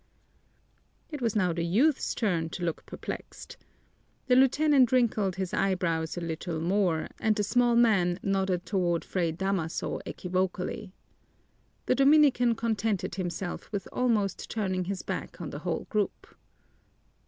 It 1.11 1.21
was 1.21 1.35
now 1.35 1.53
the 1.53 1.63
youth's 1.63 2.15
turn 2.15 2.49
to 2.49 2.63
look 2.63 2.87
perplexed. 2.87 3.55
The 4.25 4.35
lieutenant 4.35 4.91
wrinkled 4.91 5.35
his 5.35 5.53
eyebrows 5.53 6.17
a 6.17 6.21
little 6.21 6.59
more 6.59 7.07
and 7.19 7.35
the 7.35 7.43
small 7.43 7.75
man 7.75 8.17
nodded 8.23 8.65
toward 8.65 9.05
Fray 9.05 9.31
Damaso 9.31 9.99
equivocally. 10.07 10.91
The 11.85 11.93
Dominican 11.93 12.55
contented 12.55 13.13
himself 13.13 13.71
with 13.71 13.87
almost 13.91 14.49
turning 14.49 14.85
his 14.85 15.03
back 15.03 15.39
on 15.39 15.51
the 15.51 15.59
whole 15.59 15.85
group. 15.91 16.35